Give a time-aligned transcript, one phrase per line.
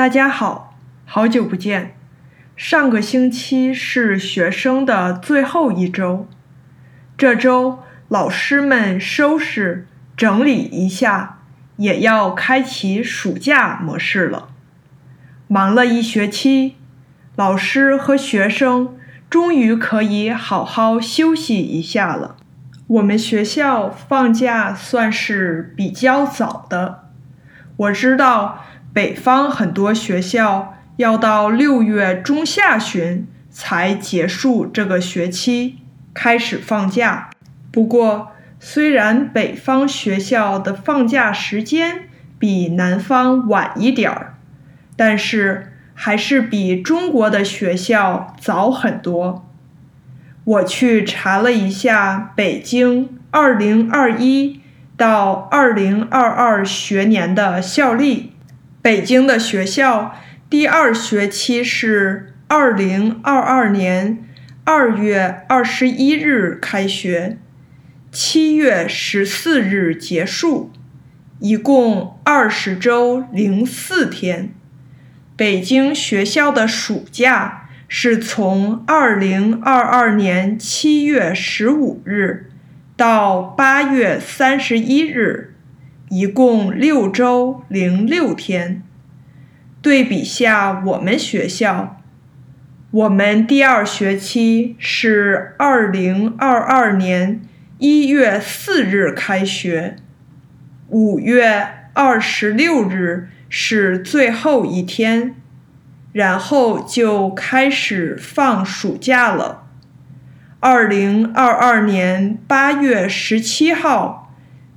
[0.00, 1.94] 大家好，好久不见。
[2.56, 6.26] 上个星期是学生的最后一周，
[7.18, 9.86] 这周老师们收拾
[10.16, 11.40] 整理一下，
[11.76, 14.48] 也要开启暑假模式了。
[15.46, 16.76] 忙了一学期，
[17.36, 18.96] 老师和学生
[19.28, 22.36] 终于可以好好休息一下了。
[22.86, 27.10] 我们学校放假算是比较早的，
[27.76, 28.64] 我知道。
[28.92, 35.78] 北方很多学校要到六月中下旬才结束这个学期，
[36.12, 37.30] 开始放假。
[37.70, 42.08] 不过，虽然北方学校的放假时间
[42.38, 44.34] 比南方晚一点儿，
[44.96, 49.46] 但是还是比中国的学校早很多。
[50.44, 54.56] 我去查了一下北京2021
[54.96, 58.32] 到2022学年的校历。
[58.82, 60.16] 北京的学校
[60.48, 64.24] 第二学期是二零二二年
[64.64, 67.36] 二月二十一日开学，
[68.10, 70.72] 七月十四日结束，
[71.40, 74.54] 一共二十周零四天。
[75.36, 82.50] 北京学校的暑假是从二零二二年七月十五日
[82.96, 85.49] 到八月三十一日。
[86.10, 88.82] 一共六周零六天。
[89.80, 92.02] 对比下我们学校，
[92.90, 97.40] 我们第二学期是二零二二年
[97.78, 99.94] 一月四日开学，
[100.88, 105.36] 五月二十六日是最后一天，
[106.12, 109.62] 然后就开始放暑假了。
[110.58, 114.19] 二零二二年八月十七号。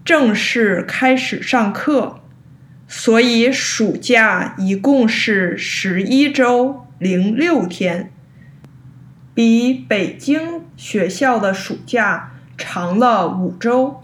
[0.05, 2.19] 正式开始上课，
[2.87, 8.11] 所以暑假一共是十一周零六天，
[9.33, 14.03] 比北京学校的暑假长了五周。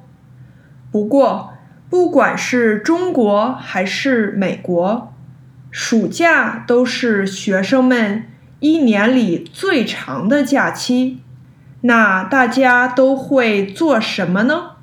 [0.90, 1.54] 不过，
[1.90, 5.14] 不管是中国还是美国，
[5.70, 8.24] 暑假都是学生们
[8.62, 11.20] 一年里最长的假期。
[11.82, 14.78] 那大家都会做什么呢？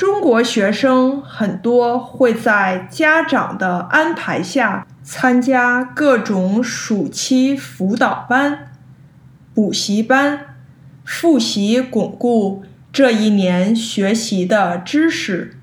[0.00, 8.72] 中国学生很多会在家长的安排下参加各种暑期辅导班、
[9.52, 10.56] 补习班，
[11.04, 15.58] 复习巩固这一年学习的知识，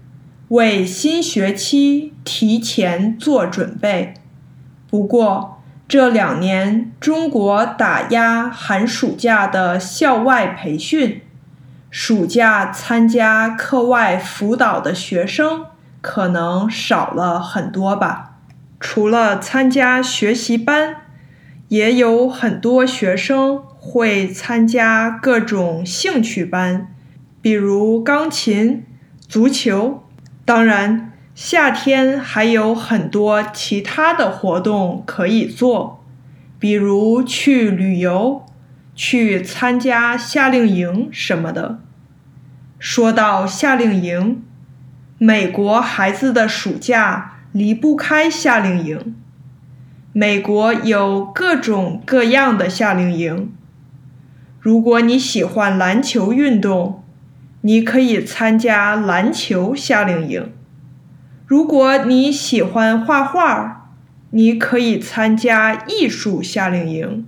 [0.50, 4.14] 为新学期提前做准备。
[4.88, 11.24] 不过这两年中国打压寒暑假的校外培训。
[11.90, 15.66] 暑假参加课外辅导的学生
[16.02, 18.34] 可能少了很多吧。
[18.80, 20.98] 除了参加学习班，
[21.70, 26.94] 也有很多学生会参加各种兴趣班，
[27.42, 28.86] 比如钢琴、
[29.28, 30.04] 足球。
[30.46, 36.04] 当然，夏天还有很多其他的活动可以做，
[36.60, 38.46] 比如去旅游。
[38.98, 41.80] 去参加夏令营什么的。
[42.80, 44.44] 说到夏令营，
[45.20, 49.16] 美国孩子的暑假离不开夏令营。
[50.14, 53.54] 美国有各种各样的夏令营。
[54.60, 57.04] 如果你喜欢篮球运动，
[57.62, 60.46] 你可以参加篮球夏令营；
[61.46, 63.92] 如果你喜欢画画，
[64.32, 67.28] 你可以参加艺术夏令营。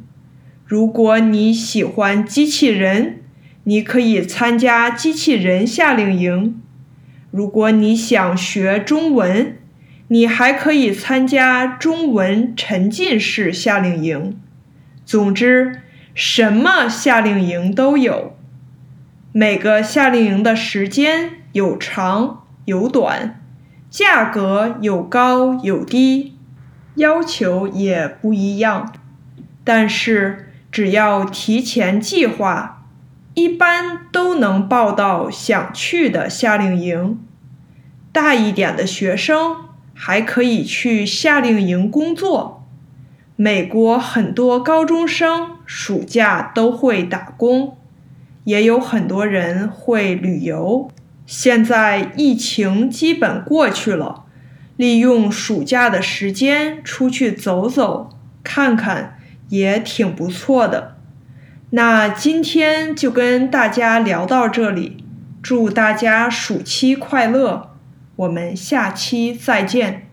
[0.69, 3.21] 如果你喜欢机器人，
[3.63, 6.61] 你可以参加机器人夏令营。
[7.31, 9.57] 如果你想学中文，
[10.09, 14.39] 你还可以参加中文沉浸式夏令营。
[15.03, 15.81] 总之，
[16.13, 18.37] 什么夏令营都有。
[19.31, 23.41] 每个夏令营的时间有长有短，
[23.89, 26.35] 价格有高有低，
[26.93, 28.93] 要求也不一样。
[29.63, 30.45] 但是。
[30.71, 32.85] 只要提前计划，
[33.33, 37.19] 一般都能报到想去的夏令营。
[38.11, 39.55] 大一点的学生
[39.93, 42.67] 还可以去夏令营工作。
[43.35, 47.77] 美国很多高中生暑假都会打工，
[48.43, 50.91] 也有很多人会旅游。
[51.25, 54.25] 现在疫情基本过去了，
[54.75, 58.09] 利用暑假的时间出去走走，
[58.43, 59.18] 看看。
[59.49, 60.95] 也挺不错的，
[61.71, 65.03] 那今天就跟大家聊到这里，
[65.41, 67.75] 祝大家暑期快乐，
[68.15, 70.08] 我们下期再见。